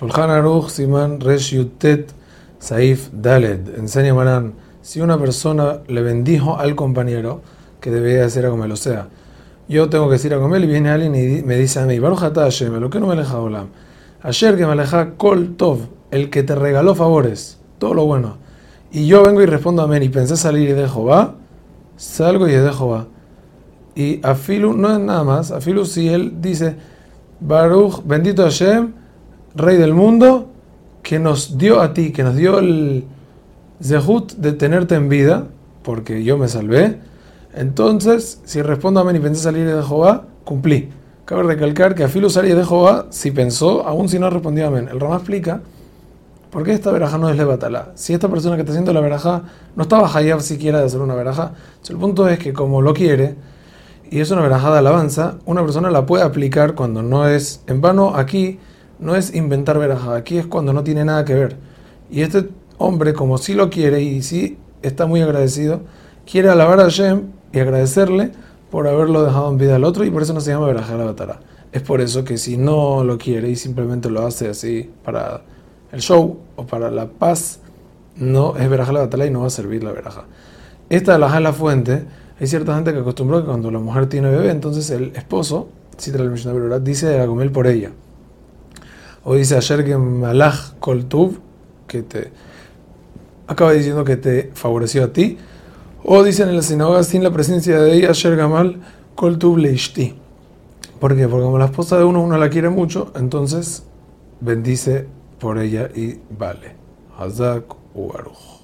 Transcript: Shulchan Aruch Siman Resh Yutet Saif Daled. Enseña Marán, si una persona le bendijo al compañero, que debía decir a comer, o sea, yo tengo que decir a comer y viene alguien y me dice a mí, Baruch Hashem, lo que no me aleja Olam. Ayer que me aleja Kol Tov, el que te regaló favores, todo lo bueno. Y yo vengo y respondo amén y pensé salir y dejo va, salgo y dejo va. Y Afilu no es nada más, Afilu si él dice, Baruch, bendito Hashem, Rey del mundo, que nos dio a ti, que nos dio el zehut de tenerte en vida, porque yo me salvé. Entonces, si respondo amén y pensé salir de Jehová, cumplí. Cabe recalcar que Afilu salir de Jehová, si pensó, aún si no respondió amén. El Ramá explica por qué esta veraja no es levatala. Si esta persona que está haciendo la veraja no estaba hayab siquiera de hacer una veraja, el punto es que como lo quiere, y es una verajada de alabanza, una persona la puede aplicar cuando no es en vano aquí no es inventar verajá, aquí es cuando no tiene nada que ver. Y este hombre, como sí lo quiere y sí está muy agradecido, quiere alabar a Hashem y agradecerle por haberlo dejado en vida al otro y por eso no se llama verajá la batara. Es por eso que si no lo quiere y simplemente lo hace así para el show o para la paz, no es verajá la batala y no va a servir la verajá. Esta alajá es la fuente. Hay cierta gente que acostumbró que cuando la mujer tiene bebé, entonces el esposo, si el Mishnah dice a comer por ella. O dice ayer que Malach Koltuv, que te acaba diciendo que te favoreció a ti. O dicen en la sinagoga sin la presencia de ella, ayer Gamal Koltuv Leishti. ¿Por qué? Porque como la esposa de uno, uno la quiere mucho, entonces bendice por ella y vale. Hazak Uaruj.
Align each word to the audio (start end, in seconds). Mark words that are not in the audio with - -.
Shulchan 0.00 0.30
Aruch 0.30 0.70
Siman 0.70 1.20
Resh 1.20 1.52
Yutet 1.52 2.08
Saif 2.58 3.10
Daled. 3.12 3.78
Enseña 3.78 4.14
Marán, 4.14 4.54
si 4.80 5.02
una 5.02 5.18
persona 5.18 5.80
le 5.88 6.00
bendijo 6.00 6.58
al 6.58 6.74
compañero, 6.74 7.42
que 7.82 7.90
debía 7.90 8.22
decir 8.22 8.46
a 8.46 8.50
comer, 8.50 8.72
o 8.72 8.76
sea, 8.76 9.08
yo 9.68 9.90
tengo 9.90 10.06
que 10.06 10.12
decir 10.12 10.32
a 10.32 10.38
comer 10.38 10.64
y 10.64 10.66
viene 10.68 10.88
alguien 10.88 11.14
y 11.14 11.42
me 11.42 11.56
dice 11.56 11.80
a 11.80 11.84
mí, 11.84 11.98
Baruch 11.98 12.20
Hashem, 12.20 12.80
lo 12.80 12.88
que 12.88 12.98
no 12.98 13.08
me 13.08 13.12
aleja 13.12 13.38
Olam. 13.40 13.66
Ayer 14.22 14.56
que 14.56 14.64
me 14.64 14.72
aleja 14.72 15.16
Kol 15.18 15.56
Tov, 15.56 15.80
el 16.10 16.30
que 16.30 16.44
te 16.44 16.54
regaló 16.54 16.94
favores, 16.94 17.58
todo 17.78 17.92
lo 17.92 18.06
bueno. 18.06 18.38
Y 18.90 19.06
yo 19.06 19.22
vengo 19.22 19.42
y 19.42 19.46
respondo 19.46 19.82
amén 19.82 20.02
y 20.02 20.08
pensé 20.08 20.38
salir 20.38 20.70
y 20.70 20.72
dejo 20.72 21.04
va, 21.04 21.34
salgo 21.98 22.48
y 22.48 22.52
dejo 22.52 22.88
va. 22.88 23.06
Y 23.94 24.24
Afilu 24.26 24.72
no 24.72 24.94
es 24.94 24.98
nada 24.98 25.24
más, 25.24 25.50
Afilu 25.50 25.84
si 25.84 26.08
él 26.08 26.40
dice, 26.40 26.76
Baruch, 27.38 28.02
bendito 28.02 28.44
Hashem, 28.44 28.99
Rey 29.54 29.76
del 29.76 29.94
mundo, 29.94 30.48
que 31.02 31.18
nos 31.18 31.58
dio 31.58 31.80
a 31.80 31.92
ti, 31.92 32.12
que 32.12 32.22
nos 32.22 32.36
dio 32.36 32.58
el 32.58 33.04
zehut 33.82 34.32
de 34.34 34.52
tenerte 34.52 34.94
en 34.94 35.08
vida, 35.08 35.46
porque 35.82 36.22
yo 36.22 36.38
me 36.38 36.48
salvé. 36.48 37.00
Entonces, 37.54 38.40
si 38.44 38.62
respondo 38.62 39.00
amén 39.00 39.16
y 39.16 39.18
pensé 39.18 39.42
salir 39.42 39.66
de 39.66 39.82
Jehová, 39.82 40.24
cumplí. 40.44 40.90
Cabe 41.24 41.42
recalcar 41.42 41.94
que 41.94 42.04
Afilu 42.04 42.30
salir 42.30 42.56
de 42.56 42.64
Jehová, 42.64 43.06
si 43.10 43.30
pensó, 43.30 43.86
aún 43.86 44.08
si 44.08 44.18
no 44.18 44.30
respondió 44.30 44.66
amén. 44.66 44.88
El 44.90 45.00
Ramá 45.00 45.16
explica 45.16 45.60
por 46.50 46.64
qué 46.64 46.72
esta 46.72 46.90
veraja 46.90 47.18
no 47.18 47.28
es 47.28 47.36
levatala. 47.36 47.92
Si 47.94 48.12
esta 48.12 48.28
persona 48.28 48.56
que 48.56 48.62
está 48.62 48.72
haciendo 48.72 48.92
la 48.92 49.00
veraja 49.00 49.42
no 49.76 49.82
estaba 49.82 50.12
hayab 50.12 50.40
siquiera 50.40 50.80
de 50.80 50.86
hacer 50.86 51.00
una 51.00 51.14
veraja, 51.14 51.52
el 51.88 51.96
punto 51.96 52.28
es 52.28 52.38
que 52.38 52.52
como 52.52 52.82
lo 52.82 52.94
quiere, 52.94 53.36
y 54.10 54.20
es 54.20 54.30
una 54.32 54.42
verajada 54.42 54.74
de 54.74 54.78
alabanza, 54.80 55.36
una 55.44 55.62
persona 55.62 55.90
la 55.90 56.04
puede 56.04 56.24
aplicar 56.24 56.74
cuando 56.74 57.02
no 57.02 57.28
es 57.28 57.62
en 57.68 57.80
vano 57.80 58.16
aquí 58.16 58.58
no 59.00 59.16
es 59.16 59.34
inventar 59.34 59.78
verajá, 59.78 60.14
aquí 60.14 60.38
es 60.38 60.46
cuando 60.46 60.72
no 60.72 60.84
tiene 60.84 61.04
nada 61.04 61.24
que 61.24 61.34
ver. 61.34 61.56
Y 62.10 62.22
este 62.22 62.48
hombre, 62.78 63.14
como 63.14 63.38
sí 63.38 63.54
lo 63.54 63.70
quiere 63.70 64.02
y 64.02 64.22
sí 64.22 64.58
está 64.82 65.06
muy 65.06 65.22
agradecido, 65.22 65.80
quiere 66.30 66.50
alabar 66.50 66.80
a 66.80 66.84
Hashem 66.84 67.22
y 67.52 67.58
agradecerle 67.58 68.32
por 68.70 68.86
haberlo 68.86 69.24
dejado 69.24 69.50
en 69.50 69.58
vida 69.58 69.76
al 69.76 69.84
otro 69.84 70.04
y 70.04 70.10
por 70.10 70.22
eso 70.22 70.32
no 70.32 70.40
se 70.40 70.50
llama 70.50 70.66
verajá 70.66 70.96
la 70.96 71.04
batara. 71.04 71.40
Es 71.72 71.82
por 71.82 72.00
eso 72.00 72.24
que 72.24 72.36
si 72.38 72.56
no 72.56 73.04
lo 73.04 73.18
quiere 73.18 73.48
y 73.48 73.56
simplemente 73.56 74.10
lo 74.10 74.26
hace 74.26 74.48
así 74.48 74.90
para 75.04 75.42
el 75.92 76.00
show 76.00 76.38
o 76.56 76.66
para 76.66 76.90
la 76.90 77.06
paz, 77.06 77.60
no 78.16 78.56
es 78.56 78.68
verajá 78.68 78.92
la 78.92 79.00
batala 79.00 79.26
y 79.26 79.30
no 79.30 79.40
va 79.40 79.46
a 79.46 79.50
servir 79.50 79.82
la 79.82 79.92
verajá. 79.92 80.24
Esta 80.88 81.14
alajá 81.14 81.38
es 81.38 81.42
la 81.42 81.52
fuente. 81.52 82.04
Hay 82.40 82.46
cierta 82.46 82.74
gente 82.74 82.92
que 82.92 82.98
acostumbró 82.98 83.40
que 83.40 83.46
cuando 83.46 83.70
la 83.70 83.78
mujer 83.78 84.08
tiene 84.08 84.30
bebé, 84.30 84.50
entonces 84.50 84.90
el 84.90 85.12
esposo, 85.14 85.68
si 85.96 86.10
el 86.10 86.30
Mishnah 86.30 86.78
dice 86.80 87.20
a 87.20 87.26
comer 87.26 87.52
por 87.52 87.66
ella. 87.66 87.92
O 89.24 89.34
dice 89.34 89.56
ayer 89.56 89.84
que 89.84 89.96
Malach 89.96 90.78
Koltuv, 90.80 91.38
que 91.86 92.02
te 92.02 92.32
acaba 93.46 93.72
diciendo 93.72 94.04
que 94.04 94.16
te 94.16 94.50
favoreció 94.54 95.04
a 95.04 95.12
ti. 95.12 95.36
O 96.04 96.22
dicen 96.22 96.48
en 96.48 96.56
la 96.56 96.62
sinagoga 96.62 97.02
sin 97.02 97.22
la 97.22 97.30
presencia 97.30 97.80
de 97.80 97.94
ella, 97.94 98.10
ayer 98.10 98.36
Gamal 98.36 98.80
Koltuv 99.14 99.58
Leishti. 99.58 100.14
¿Por 100.98 101.16
qué? 101.16 101.28
Porque 101.28 101.44
como 101.44 101.58
la 101.58 101.66
esposa 101.66 101.98
de 101.98 102.04
uno, 102.04 102.22
uno 102.22 102.38
la 102.38 102.48
quiere 102.50 102.70
mucho, 102.70 103.12
entonces 103.16 103.84
bendice 104.40 105.06
por 105.38 105.58
ella 105.58 105.90
y 105.94 106.18
vale. 106.30 106.76
Hazak 107.18 107.64
Uaruj. 107.94 108.60